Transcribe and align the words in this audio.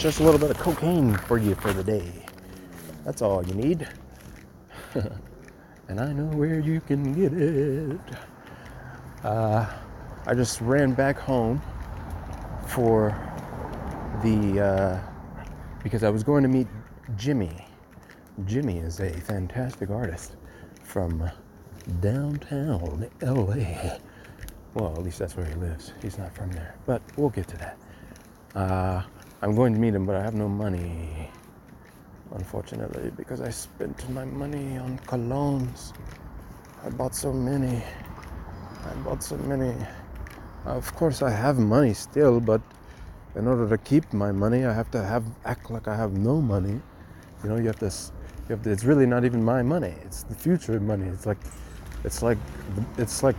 just 0.00 0.20
a 0.20 0.22
little 0.22 0.40
bit 0.40 0.50
of 0.50 0.56
cocaine 0.56 1.14
for 1.14 1.36
you 1.36 1.54
for 1.56 1.74
the 1.74 1.84
day. 1.84 2.10
That's 3.04 3.20
all 3.20 3.46
you 3.46 3.52
need. 3.52 3.86
and 4.94 6.00
I 6.00 6.10
know 6.14 6.24
where 6.38 6.58
you 6.58 6.80
can 6.80 7.12
get 7.12 7.34
it. 7.34 8.00
Uh, 9.22 9.66
I 10.24 10.34
just 10.34 10.62
ran 10.62 10.94
back 10.94 11.18
home 11.18 11.60
for 12.66 13.10
the 14.22 14.60
uh, 14.60 15.44
because 15.82 16.02
I 16.02 16.08
was 16.08 16.24
going 16.24 16.44
to 16.44 16.48
meet 16.48 16.66
Jimmy. 17.16 17.66
Jimmy 18.46 18.78
is 18.78 19.00
a 19.00 19.10
fantastic 19.10 19.90
artist 19.90 20.36
from 20.82 21.30
downtown 22.00 23.06
LA. 23.20 23.98
Well, 24.72 24.94
at 24.96 25.02
least 25.02 25.18
that's 25.18 25.36
where 25.36 25.44
he 25.44 25.54
lives. 25.56 25.92
He's 26.00 26.16
not 26.16 26.34
from 26.34 26.50
there, 26.52 26.74
but 26.86 27.02
we'll 27.18 27.28
get 27.28 27.48
to 27.48 27.58
that. 27.58 27.78
Uh, 28.54 29.02
I'm 29.42 29.54
going 29.54 29.72
to 29.72 29.80
meet 29.80 29.94
him, 29.94 30.04
but 30.04 30.16
I 30.16 30.22
have 30.22 30.34
no 30.34 30.50
money, 30.50 31.30
unfortunately, 32.32 33.10
because 33.16 33.40
I 33.40 33.48
spent 33.48 34.08
my 34.10 34.26
money 34.26 34.76
on 34.76 34.98
colognes. 35.06 35.94
I 36.84 36.90
bought 36.90 37.14
so 37.14 37.32
many. 37.32 37.82
I 38.84 38.94
bought 39.02 39.22
so 39.22 39.38
many. 39.38 39.74
Of 40.66 40.94
course, 40.94 41.22
I 41.22 41.30
have 41.30 41.58
money 41.58 41.94
still, 41.94 42.38
but 42.38 42.60
in 43.34 43.46
order 43.46 43.66
to 43.66 43.78
keep 43.78 44.12
my 44.12 44.30
money, 44.30 44.66
I 44.66 44.74
have 44.74 44.90
to 44.90 45.02
have 45.02 45.24
act 45.46 45.70
like 45.70 45.88
I 45.88 45.96
have 45.96 46.12
no 46.12 46.42
money. 46.42 46.78
You 47.42 47.48
know, 47.48 47.56
you 47.56 47.66
have 47.68 47.78
to. 47.78 47.90
You 48.48 48.56
have 48.56 48.62
to 48.64 48.70
it's 48.70 48.84
really 48.84 49.06
not 49.06 49.24
even 49.24 49.42
my 49.42 49.62
money. 49.62 49.94
It's 50.04 50.24
the 50.24 50.34
future 50.34 50.78
money. 50.80 51.06
It's 51.06 51.24
like, 51.24 51.38
it's 52.04 52.20
like, 52.20 52.36
it's 52.98 53.22
like, 53.22 53.36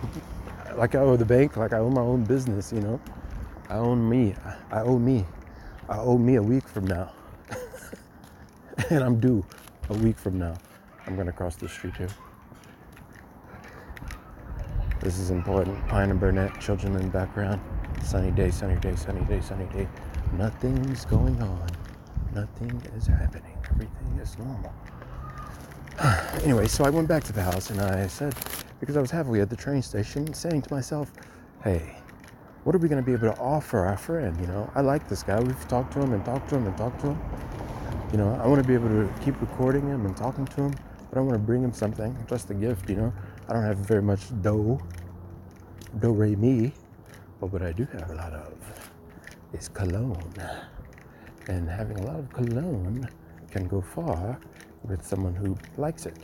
like 0.76 0.96
I 0.96 0.99
owe 0.99 1.16
the 1.16 1.26
bank. 1.26 1.58
Like 1.58 1.74
I 1.74 1.77
owe 1.77 1.91
my 1.91 2.02
own 2.02 2.24
business. 2.24 2.74
You 2.74 2.80
know, 2.80 2.99
I 3.70 3.76
own 3.76 4.10
me. 4.10 4.34
I 4.72 4.82
owe 4.82 4.98
me. 4.98 5.26
I 5.90 5.98
owe 5.98 6.17
me 6.17 6.35
a 6.35 6.44
week 6.44 6.67
from 6.67 6.88
now, 6.88 7.12
and 8.90 9.04
I'm 9.04 9.20
due 9.20 9.46
a 9.90 9.93
week 9.93 10.18
from 10.18 10.40
now. 10.40 10.55
I'm 11.05 11.18
gonna 11.18 11.32
cross 11.32 11.55
the 11.55 11.68
street 11.68 11.96
here. 11.98 12.10
This 15.01 15.18
is 15.18 15.32
important. 15.32 15.88
Pine 15.88 16.12
and 16.12 16.20
Burnett, 16.20 16.60
children 16.62 16.96
in 16.96 17.01
the 17.01 17.07
background. 17.07 17.60
Sunny 18.04 18.32
day, 18.32 18.51
sunny 18.51 18.79
day, 18.79 18.96
sunny 18.96 19.26
day, 19.26 19.41
sunny 19.41 19.65
day. 19.73 19.88
Nothing's 20.38 21.05
going 21.05 21.41
on. 21.41 21.68
Nothing 22.34 22.82
is 22.95 23.07
happening. 23.07 23.57
Everything 23.71 24.20
is 24.21 24.38
normal. 24.38 24.73
anyway, 26.43 26.68
so 26.68 26.84
I 26.84 26.90
went 26.90 27.07
back 27.07 27.23
to 27.26 27.34
the 27.34 27.41
house 27.41 27.71
and 27.71 27.82
I 27.82 28.07
said, 28.07 28.35
because 28.79 28.95
I 28.95 29.01
was 29.01 29.12
halfway 29.12 29.41
at 29.41 29.49
the 29.49 29.55
train 29.55 29.82
station, 29.82 30.34
saying 30.34 30.62
to 30.63 30.73
myself, 30.73 31.12
hey, 31.63 31.95
what 32.63 32.76
are 32.76 32.79
we 32.79 32.87
going 32.87 33.01
to 33.01 33.05
be 33.05 33.13
able 33.13 33.34
to 33.34 33.40
offer 33.40 33.79
our 33.85 33.98
friend? 33.98 34.40
You 34.40 34.48
know, 34.48 34.70
I 34.76 34.81
like 34.81 35.07
this 35.09 35.23
guy. 35.23 35.40
We've 35.40 35.67
talked 35.67 35.93
to 35.93 36.01
him 36.01 36.13
and 36.13 36.23
talked 36.23 36.49
to 36.49 36.57
him 36.57 36.67
and 36.67 36.77
talked 36.77 36.99
to 37.01 37.07
him. 37.07 37.20
You 38.12 38.17
know, 38.17 38.40
I 38.43 38.48
want 38.48 38.62
to 38.62 38.67
be 38.67 38.73
able 38.73 38.90
to 38.90 39.09
keep 39.23 39.40
recording 39.41 39.87
him 39.87 40.05
and 40.05 40.15
talking 40.15 40.45
to 40.45 40.62
him, 40.63 40.73
but 41.09 41.17
I 41.17 41.21
want 41.21 41.34
to 41.34 41.39
bring 41.39 41.63
him 41.63 41.73
something, 41.73 42.15
just 42.29 42.51
a 42.51 42.54
gift, 42.54 42.89
you 42.89 42.98
know. 42.98 43.13
I 43.49 43.54
don't 43.54 43.63
have 43.63 43.77
very 43.77 44.01
much 44.01 44.21
dough, 44.41 44.79
do 45.99 46.12
re 46.12 46.35
mi, 46.35 46.71
but 47.39 47.48
what 47.48 47.63
I 47.63 47.71
do 47.71 47.87
have 47.93 48.12
a 48.12 48.15
lot 48.15 48.34
of 48.34 48.54
is 49.54 49.67
cologne. 49.67 50.34
And 51.48 51.67
having 51.67 51.98
a 51.99 52.04
lot 52.04 52.20
of 52.20 52.32
cologne 52.32 53.09
can 53.49 53.67
go 53.67 53.82
far 53.82 54.39
with 54.84 55.04
someone 55.05 55.34
who 55.34 55.57
likes 55.77 56.05
it. 56.05 56.17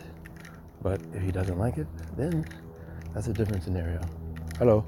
But 0.83 1.01
if 1.13 1.23
he 1.23 1.31
doesn't 1.31 1.57
like 1.57 1.77
it, 1.77 1.87
then 2.15 2.45
that's 3.13 3.27
a 3.27 3.33
different 3.33 3.63
scenario. 3.63 4.01
Hello. 4.59 4.85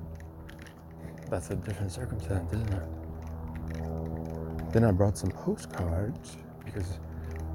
That's 1.30 1.52
a 1.52 1.56
different 1.56 1.92
circumstance, 1.92 2.52
isn't 2.54 2.74
it? 2.74 4.74
Then 4.74 4.84
I 4.84 4.92
brought 4.92 5.18
some 5.18 5.30
postcards 5.30 6.38
because, 6.66 6.98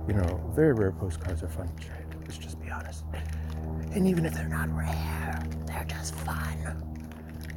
you 0.07 0.15
know, 0.15 0.53
very 0.55 0.73
rare 0.73 0.93
postcards 0.93 1.43
are 1.43 1.49
fun 1.49 1.69
to 1.69 1.87
trade. 1.87 2.07
Let's 2.23 2.39
just 2.39 2.63
be 2.63 2.71
honest. 2.71 3.05
And 3.93 4.07
even 4.07 4.27
if 4.27 4.35
they're 4.35 4.49
not 4.49 4.69
rare, 4.75 5.43
they're 5.67 5.87
just 5.89 6.15
fun. 6.15 6.83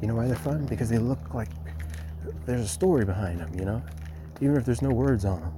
You 0.00 0.08
know 0.08 0.14
why 0.14 0.26
they're 0.26 0.36
fun? 0.36 0.66
Because 0.66 0.88
they 0.88 0.98
look 0.98 1.34
like 1.34 1.48
there's 2.46 2.62
a 2.62 2.68
story 2.68 3.04
behind 3.04 3.40
them, 3.40 3.52
you 3.58 3.64
know? 3.64 3.82
Even 4.40 4.56
if 4.56 4.64
there's 4.64 4.82
no 4.82 4.90
words 4.90 5.24
on 5.24 5.40
them 5.40 5.52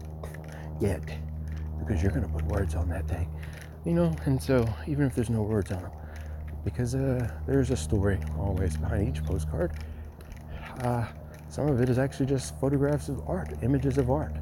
yet, 0.81 1.03
because 1.79 2.03
you're 2.03 2.13
going 2.13 2.23
to 2.23 2.29
put 2.29 2.45
words 2.47 2.75
on 2.75 2.89
that 2.89 3.07
thing, 3.09 3.29
you 3.85 3.93
know? 3.93 4.15
And 4.25 4.43
so, 4.43 4.67
even 4.87 5.07
if 5.07 5.15
there's 5.15 5.31
no 5.31 5.43
words 5.43 5.73
on 5.73 5.83
them, 5.83 5.93
because 6.65 6.95
uh, 6.95 7.31
there's 7.47 7.71
a 7.71 7.77
story 7.77 8.19
always 8.39 8.77
behind 8.77 9.09
each 9.09 9.25
postcard, 9.25 9.73
uh, 10.83 11.07
some 11.49 11.69
of 11.69 11.81
it 11.81 11.89
is 11.89 11.99
actually 11.99 12.27
just 12.27 12.59
photographs 12.61 13.09
of 13.09 13.21
art, 13.29 13.53
images 13.63 13.99
of 13.99 14.11
art. 14.11 14.33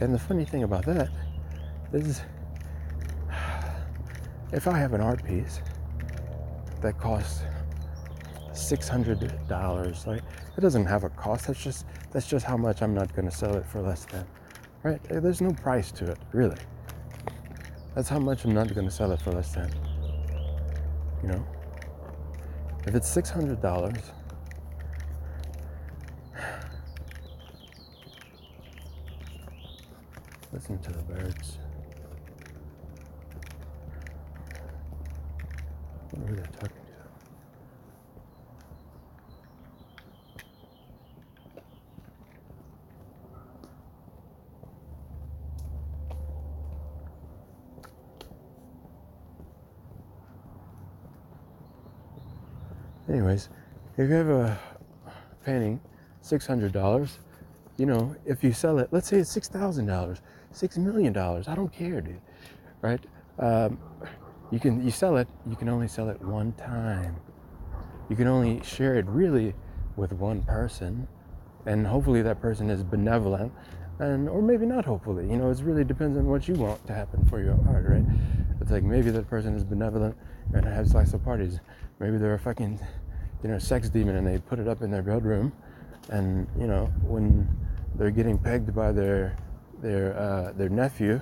And 0.00 0.12
the 0.12 0.18
funny 0.18 0.44
thing 0.44 0.62
about 0.62 0.84
that 0.86 1.08
is 1.92 2.22
if 4.52 4.68
I 4.68 4.78
have 4.78 4.92
an 4.92 5.00
art 5.00 5.24
piece 5.24 5.60
that 6.80 6.98
costs 6.98 7.42
$600, 8.52 10.06
like 10.06 10.22
it 10.56 10.60
doesn't 10.60 10.86
have 10.86 11.04
a 11.04 11.08
cost. 11.10 11.48
That's 11.48 11.62
just 11.62 11.86
that's 12.12 12.26
just 12.26 12.46
how 12.46 12.56
much 12.56 12.82
I'm 12.82 12.94
not 12.94 13.14
going 13.14 13.28
to 13.28 13.34
sell 13.34 13.56
it 13.56 13.66
for 13.66 13.80
less 13.80 14.04
than. 14.04 14.24
Right? 14.82 15.02
There's 15.08 15.40
no 15.40 15.50
price 15.50 15.90
to 15.92 16.10
it, 16.10 16.18
really. 16.32 16.58
That's 17.94 18.08
how 18.08 18.18
much 18.18 18.44
I'm 18.44 18.54
not 18.54 18.72
going 18.74 18.86
to 18.86 18.92
sell 18.92 19.10
it 19.12 19.20
for 19.20 19.32
less 19.32 19.52
than. 19.54 19.72
You 21.22 21.30
know? 21.30 21.46
If 22.86 22.94
it's 22.94 23.12
$600, 23.16 24.12
Listen 30.54 30.78
to 30.78 30.92
the 30.92 31.02
birds. 31.02 31.58
What 36.12 36.28
who 36.28 36.36
they're 36.36 36.46
talking 36.46 36.76
to. 53.08 53.12
Anyways, 53.12 53.48
if 53.98 54.08
you 54.08 54.14
have 54.14 54.28
a 54.28 54.56
painting, 55.44 55.80
six 56.20 56.46
hundred 56.46 56.70
dollars, 56.72 57.18
you 57.76 57.86
know, 57.86 58.14
if 58.24 58.44
you 58.44 58.52
sell 58.52 58.78
it, 58.78 58.88
let's 58.92 59.08
say 59.08 59.18
it's 59.18 59.30
six 59.30 59.48
thousand 59.48 59.86
dollars, 59.86 60.20
six 60.52 60.78
million 60.78 61.12
dollars, 61.12 61.48
I 61.48 61.54
don't 61.54 61.72
care, 61.72 62.00
dude, 62.00 62.20
right? 62.82 63.00
Um, 63.38 63.78
you 64.50 64.60
can 64.60 64.84
you 64.84 64.90
sell 64.90 65.16
it, 65.16 65.26
you 65.48 65.56
can 65.56 65.68
only 65.68 65.88
sell 65.88 66.08
it 66.08 66.20
one 66.20 66.52
time. 66.52 67.16
You 68.08 68.16
can 68.16 68.28
only 68.28 68.62
share 68.62 68.96
it 68.96 69.06
really 69.06 69.54
with 69.96 70.12
one 70.12 70.42
person, 70.42 71.08
and 71.66 71.86
hopefully 71.86 72.22
that 72.22 72.40
person 72.40 72.70
is 72.70 72.84
benevolent, 72.84 73.52
and 73.98 74.28
or 74.28 74.42
maybe 74.42 74.66
not. 74.66 74.84
Hopefully, 74.84 75.28
you 75.28 75.36
know, 75.36 75.50
it 75.50 75.58
really 75.60 75.84
depends 75.84 76.16
on 76.16 76.26
what 76.26 76.46
you 76.46 76.54
want 76.54 76.86
to 76.86 76.92
happen 76.92 77.24
for 77.26 77.40
your 77.40 77.58
art, 77.68 77.86
right? 77.88 78.04
It's 78.60 78.70
like 78.70 78.84
maybe 78.84 79.10
that 79.10 79.28
person 79.28 79.54
is 79.54 79.64
benevolent 79.64 80.16
and 80.52 80.64
has 80.64 80.94
lots 80.94 81.12
of 81.12 81.24
parties. 81.24 81.60
Maybe 81.98 82.18
they're 82.18 82.34
a 82.34 82.38
fucking, 82.38 82.78
you 83.42 83.48
know, 83.48 83.58
sex 83.58 83.88
demon 83.88 84.16
and 84.16 84.26
they 84.26 84.38
put 84.38 84.58
it 84.58 84.68
up 84.68 84.82
in 84.82 84.90
their 84.90 85.02
bedroom, 85.02 85.52
and 86.10 86.46
you 86.58 86.66
know 86.66 86.86
when 87.02 87.48
they're 87.96 88.10
getting 88.10 88.38
pegged 88.38 88.74
by 88.74 88.92
their 88.92 89.36
their 89.80 90.16
uh, 90.18 90.52
their 90.52 90.68
nephew, 90.68 91.20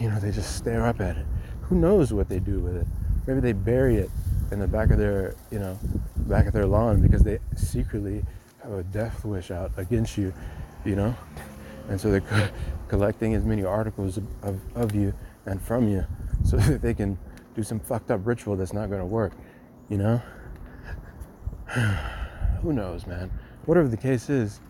you 0.00 0.08
know, 0.08 0.18
they 0.20 0.30
just 0.30 0.56
stare 0.56 0.86
up 0.86 1.00
at 1.00 1.16
it. 1.16 1.26
Who 1.62 1.76
knows 1.76 2.12
what 2.12 2.28
they 2.28 2.38
do 2.38 2.60
with 2.60 2.76
it? 2.76 2.86
Maybe 3.26 3.40
they 3.40 3.52
bury 3.52 3.96
it 3.96 4.10
in 4.50 4.58
the 4.58 4.66
back 4.66 4.90
of 4.90 4.98
their, 4.98 5.34
you 5.50 5.58
know, 5.58 5.78
back 6.16 6.46
of 6.46 6.52
their 6.52 6.66
lawn 6.66 7.00
because 7.00 7.22
they 7.22 7.38
secretly 7.56 8.24
have 8.62 8.72
a 8.72 8.82
death 8.84 9.24
wish 9.24 9.50
out 9.50 9.70
against 9.76 10.18
you, 10.18 10.32
you 10.84 10.96
know, 10.96 11.14
and 11.88 12.00
so 12.00 12.10
they're 12.10 12.20
co- 12.20 12.48
collecting 12.88 13.34
as 13.34 13.44
many 13.44 13.64
articles 13.64 14.16
of, 14.16 14.24
of, 14.42 14.60
of 14.74 14.94
you 14.94 15.12
and 15.46 15.60
from 15.62 15.88
you 15.88 16.04
so 16.44 16.56
that 16.56 16.82
they 16.82 16.94
can 16.94 17.18
do 17.54 17.62
some 17.62 17.80
fucked 17.80 18.10
up 18.10 18.20
ritual 18.24 18.56
that's 18.56 18.72
not 18.72 18.88
going 18.88 19.00
to 19.00 19.06
work, 19.06 19.32
you 19.88 19.98
know. 19.98 20.22
Who 22.62 22.72
knows, 22.72 23.06
man? 23.06 23.30
Whatever 23.66 23.88
the 23.88 23.96
case 23.96 24.28
is, 24.28 24.60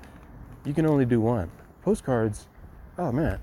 you 0.65 0.75
can 0.75 0.87
only 0.87 1.05
do 1.05 1.21
one. 1.21 1.51
Postcards, 1.83 2.47
oh 2.99 3.13
man, 3.13 3.39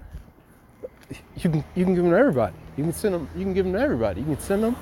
you 1.36 1.50
can 1.50 1.64
you 1.76 1.86
can 1.86 1.96
give 1.96 2.04
them 2.04 2.12
to 2.12 2.18
everybody. 2.18 2.56
You 2.76 2.84
can 2.84 2.94
send 2.94 3.16
them. 3.16 3.30
You 3.36 3.44
can 3.44 3.54
give 3.54 3.66
them 3.66 3.74
to 3.74 3.80
everybody. 3.80 4.22
You 4.22 4.28
can 4.28 4.40
send 4.40 4.64
them. 4.64 4.76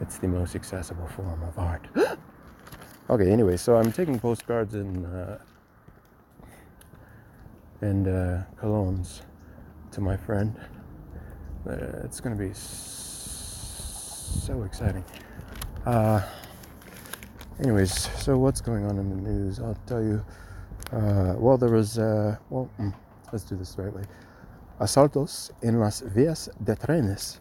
It's 0.00 0.18
the 0.18 0.28
most 0.28 0.54
accessible 0.54 1.08
form 1.08 1.42
of 1.42 1.58
art. 1.58 1.86
okay. 3.10 3.30
Anyway, 3.30 3.56
so 3.56 3.76
I'm 3.76 3.92
taking 3.92 4.18
postcards 4.18 4.74
and 4.74 5.06
uh, 5.06 5.38
and 7.80 8.08
uh, 8.08 8.42
colognes 8.60 9.22
to 9.92 10.00
my 10.00 10.16
friend. 10.16 10.54
Uh, 11.68 12.04
it's 12.04 12.20
gonna 12.20 12.36
be 12.36 12.50
so 12.54 14.62
exciting. 14.62 15.04
Uh, 15.84 16.22
anyways, 17.62 17.92
so 18.22 18.36
what's 18.38 18.60
going 18.60 18.84
on 18.84 18.98
in 18.98 19.08
the 19.10 19.30
news? 19.30 19.60
I'll 19.60 19.78
tell 19.86 20.02
you 20.02 20.24
Uh, 20.92 21.36
well, 21.38 21.56
there 21.56 21.70
was, 21.70 21.98
uh, 21.98 22.36
well, 22.48 22.68
mm, 22.80 22.92
let's 23.32 23.44
do 23.44 23.54
this 23.54 23.74
the 23.74 23.84
right 23.84 23.94
way. 23.94 24.02
Asaltos 24.80 25.52
en 25.62 25.78
las 25.78 26.02
vías 26.02 26.50
de 26.58 26.74
trenes. 26.74 27.40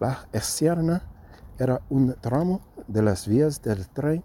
La 0.00 0.26
escena 0.32 1.02
era 1.58 1.82
un 1.90 2.14
tramo 2.22 2.62
de 2.88 3.02
las 3.02 3.28
vías 3.28 3.60
del 3.60 3.86
tren 3.88 4.24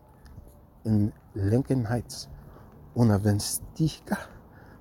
en 0.86 1.14
Lincoln 1.34 1.86
Heights. 1.86 2.30
Una 2.96 3.18
ventisca 3.18 4.20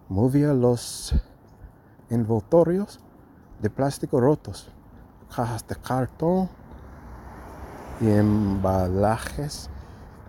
movía 0.09 0.53
los 0.53 1.15
envoltorios 2.11 3.01
de 3.61 3.71
plástico 3.71 4.21
rotos, 4.21 4.71
cajas 5.35 5.67
de 5.67 5.75
cartón 5.75 6.49
y 8.01 8.09
embalajes 8.09 9.69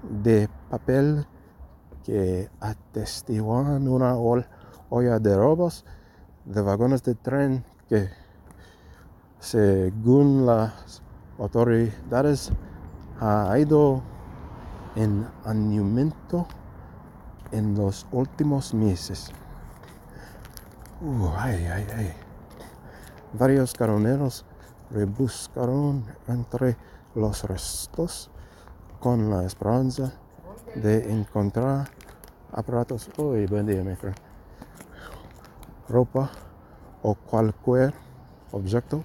de 0.04 0.50
papel 0.70 1.26
que 2.04 2.50
atestiguan 2.60 3.88
una 3.88 4.16
olla 4.16 5.20
de 5.20 5.36
robos 5.36 5.86
de 6.46 6.62
vagones 6.62 7.04
de 7.04 7.16
tren 7.16 7.64
que, 7.88 8.10
según 9.40 10.46
las 10.46 11.02
autoridades, 11.38 12.52
ha 13.20 13.58
ido 13.60 14.02
en 14.96 15.28
aumento 15.46 16.48
en 17.52 17.76
los 17.76 18.08
últimos 18.12 18.74
meses. 18.74 19.32
Uh, 21.02 21.30
ay, 21.38 21.66
ay. 21.66 22.14
Varios 23.34 23.74
carabineros 23.74 24.46
rebuscaron 24.90 26.04
entre 26.28 26.78
los 27.14 27.44
restos 27.44 28.32
con 29.00 29.30
la 29.30 29.46
esperanza 29.46 30.14
de 30.76 31.12
encontrar 31.12 31.88
aparatos. 32.52 33.10
Mi 33.18 33.48
friend. 33.48 34.16
Ropa 35.88 36.30
o 37.02 37.16
cualquier 37.16 37.94
objeto 38.52 39.04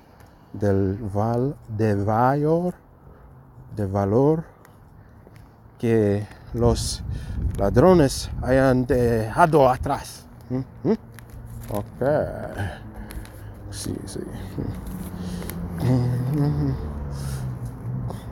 del 0.53 0.97
val 1.15 1.57
de 1.69 1.95
valor, 1.95 2.75
de 3.75 3.87
valor 3.87 4.45
que 5.79 6.27
los 6.53 7.03
ladrones 7.59 8.31
hayan 8.43 8.87
dejado 8.87 9.69
atrás. 9.69 10.27
¿Mm? 10.51 10.89
¿Mm? 10.89 10.97
Ok. 11.71 12.09
Sí, 13.71 13.97
sí. 14.07 14.21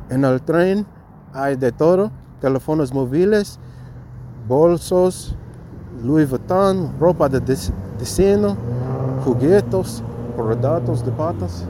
En 0.09 0.25
el 0.25 0.43
tren 0.43 0.87
hay 1.35 1.57
de 1.57 1.73
todo, 1.73 2.11
teléfonos 2.41 2.93
móviles, 2.93 3.59
bolsos, 4.49 5.35
Louis 6.03 6.29
Vuitton, 6.29 6.93
ropa 6.99 7.29
de 7.29 7.41
diseño, 7.99 8.57
juguetes, 9.25 10.03
rodados 10.37 11.05
de 11.05 11.13
patas, 11.13 11.65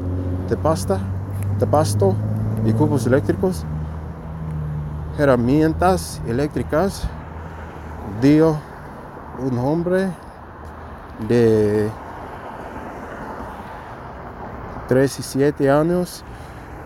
de 0.48 0.56
pasta, 0.56 0.98
de 1.58 1.66
pasto 1.66 2.14
y 2.64 2.72
cubos 2.72 3.06
eléctricos, 3.06 3.64
herramientas 5.18 6.20
eléctricas, 6.26 7.02
dio 8.20 8.56
un 9.38 9.58
hombre 9.58 10.08
de 11.28 11.88
3 14.88 15.18
y 15.18 15.22
7 15.22 15.70
años 15.70 16.24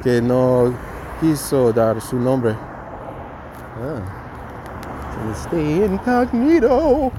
que 0.03 0.21
no 0.21 0.73
quiso 1.21 1.73
dar 1.73 2.01
su 2.01 2.17
nombre. 2.17 2.55
Ah. 3.79 5.33
Stay 5.35 5.85
incognito. 5.85 7.11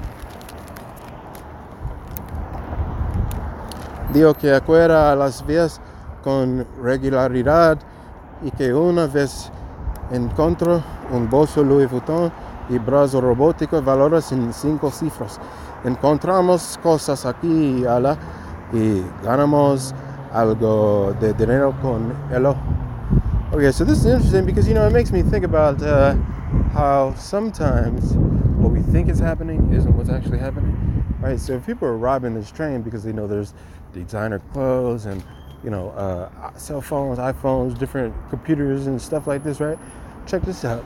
Dijo 4.12 4.34
que 4.34 4.54
acuera 4.54 5.14
las 5.14 5.46
vías 5.46 5.80
con 6.24 6.66
regularidad 6.82 7.78
y 8.42 8.50
que 8.50 8.72
una 8.72 9.06
vez 9.06 9.50
encontró 10.10 10.82
un 11.12 11.28
bolso 11.28 11.62
Louis 11.62 11.90
Vuitton 11.90 12.32
y 12.70 12.78
brazo 12.78 13.20
robótico 13.20 13.80
valores 13.82 14.32
en 14.32 14.52
cinco 14.52 14.90
cifras. 14.90 15.38
Encontramos 15.84 16.78
cosas 16.82 17.24
aquí 17.26 17.80
y 17.82 17.86
allá 17.86 18.16
y 18.72 19.02
ganamos 19.22 19.94
algo 20.32 21.14
de 21.20 21.32
dinero 21.34 21.74
con 21.80 22.12
elo. 22.32 22.56
Okay, 23.50 23.72
so 23.72 23.82
this 23.82 24.00
is 24.00 24.04
interesting 24.04 24.44
because 24.44 24.68
you 24.68 24.74
know 24.74 24.86
it 24.86 24.92
makes 24.92 25.10
me 25.10 25.22
think 25.22 25.42
about 25.42 25.80
uh, 25.80 26.12
how 26.74 27.14
sometimes 27.14 28.12
what 28.58 28.70
we 28.70 28.82
think 28.82 29.08
is 29.08 29.18
happening 29.18 29.72
isn't 29.72 29.96
what's 29.96 30.10
actually 30.10 30.38
happening. 30.38 30.76
Right? 31.18 31.40
So 31.40 31.54
if 31.54 31.64
people 31.64 31.88
are 31.88 31.96
robbing 31.96 32.34
this 32.34 32.50
train 32.50 32.82
because 32.82 33.02
they 33.04 33.12
know 33.12 33.26
there's 33.26 33.54
designer 33.94 34.40
clothes 34.52 35.06
and 35.06 35.24
you 35.64 35.70
know 35.70 35.88
uh, 35.92 36.54
cell 36.58 36.82
phones, 36.82 37.18
iPhones, 37.18 37.78
different 37.78 38.14
computers 38.28 38.86
and 38.86 39.00
stuff 39.00 39.26
like 39.26 39.42
this, 39.42 39.60
right? 39.60 39.78
Check 40.26 40.42
this 40.42 40.66
out. 40.66 40.84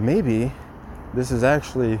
Maybe 0.00 0.52
this 1.14 1.30
is 1.30 1.44
actually 1.44 2.00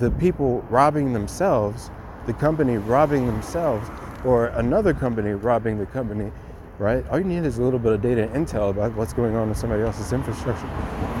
the 0.00 0.10
people 0.10 0.66
robbing 0.70 1.12
themselves, 1.12 1.92
the 2.26 2.32
company 2.32 2.78
robbing 2.78 3.28
themselves, 3.28 3.88
or 4.24 4.48
another 4.48 4.92
company 4.92 5.30
robbing 5.30 5.78
the 5.78 5.86
company 5.86 6.32
right? 6.78 7.04
All 7.08 7.18
you 7.18 7.24
need 7.24 7.44
is 7.44 7.58
a 7.58 7.62
little 7.62 7.78
bit 7.78 7.92
of 7.92 8.00
data 8.00 8.28
and 8.28 8.46
intel 8.46 8.70
about 8.70 8.94
what's 8.94 9.12
going 9.12 9.34
on 9.34 9.48
in 9.48 9.54
somebody 9.54 9.82
else's 9.82 10.12
infrastructure, 10.12 10.66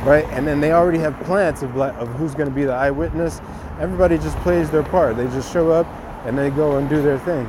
right? 0.04 0.24
And 0.30 0.46
then 0.46 0.60
they 0.60 0.72
already 0.72 0.98
have 0.98 1.18
plans 1.20 1.62
of, 1.62 1.76
of 1.76 2.08
who's 2.10 2.34
going 2.34 2.48
to 2.48 2.54
be 2.54 2.64
the 2.64 2.72
eyewitness. 2.72 3.40
Everybody 3.80 4.18
just 4.18 4.36
plays 4.38 4.70
their 4.70 4.84
part. 4.84 5.16
They 5.16 5.26
just 5.26 5.52
show 5.52 5.70
up 5.70 5.86
and 6.24 6.38
they 6.38 6.50
go 6.50 6.78
and 6.78 6.88
do 6.88 7.02
their 7.02 7.18
thing. 7.20 7.46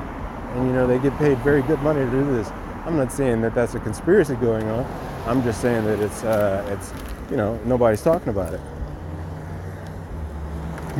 And, 0.53 0.65
you 0.65 0.73
know, 0.73 0.87
they 0.87 0.97
get 0.97 1.15
paid 1.17 1.37
very 1.39 1.61
good 1.61 1.81
money 1.81 2.03
to 2.03 2.09
do 2.09 2.25
this. 2.35 2.49
I'm 2.85 2.97
not 2.97 3.11
saying 3.11 3.41
that 3.41 3.53
that's 3.53 3.75
a 3.75 3.79
conspiracy 3.79 4.35
going 4.35 4.67
on. 4.69 4.85
I'm 5.27 5.43
just 5.43 5.61
saying 5.61 5.85
that 5.85 5.99
it's, 5.99 6.23
uh, 6.23 6.65
it's 6.71 6.91
you 7.29 7.37
know, 7.37 7.59
nobody's 7.65 8.01
talking 8.01 8.29
about 8.29 8.53
it. 8.53 8.61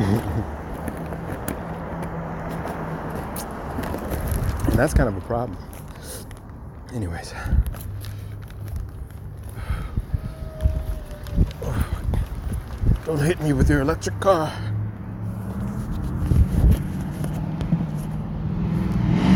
and 4.66 4.78
that's 4.78 4.94
kind 4.94 5.08
of 5.08 5.16
a 5.16 5.20
problem. 5.22 5.58
Anyways. 6.94 7.32
Don't 13.06 13.18
hit 13.18 13.40
me 13.40 13.52
with 13.52 13.68
your 13.68 13.80
electric 13.80 14.18
car. 14.20 14.52